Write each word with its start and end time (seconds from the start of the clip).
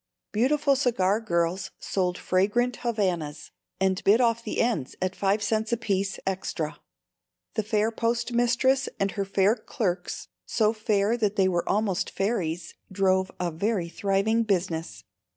Beautiful 0.31 0.75
cigar 0.75 1.19
girls 1.21 1.69
sold 1.77 2.17
fragrant 2.17 2.77
Havanas, 2.77 3.51
and 3.79 4.03
bit 4.03 4.19
off 4.19 4.43
the 4.43 4.59
ends 4.59 4.95
at 4.99 5.15
five 5.15 5.43
cents 5.43 5.71
apiece, 5.71 6.17
extra. 6.25 6.79
The 7.53 7.61
fair 7.61 7.91
post 7.91 8.33
mistress 8.33 8.89
and 8.99 9.11
her 9.11 9.25
fair 9.25 9.55
clerks, 9.55 10.27
so 10.47 10.73
fair 10.73 11.17
that 11.17 11.35
they 11.35 11.47
were 11.47 11.69
almost 11.69 12.09
fairies, 12.09 12.73
drove 12.91 13.29
a 13.39 13.51
very 13.51 13.89
thriving 13.89 14.41
business. 14.41 15.03